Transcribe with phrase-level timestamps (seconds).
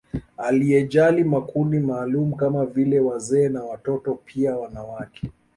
[0.37, 5.31] Aliyajali makundi maalumu kama vile wazee na watoto pia wanawake